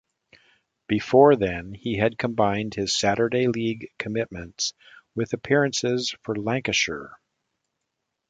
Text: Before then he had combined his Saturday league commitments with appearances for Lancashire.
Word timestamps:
Before 0.87 1.35
then 1.35 1.75
he 1.75 1.95
had 1.97 2.17
combined 2.17 2.73
his 2.73 2.97
Saturday 2.97 3.45
league 3.47 3.91
commitments 3.99 4.73
with 5.13 5.33
appearances 5.33 6.15
for 6.23 6.35
Lancashire. 6.35 7.19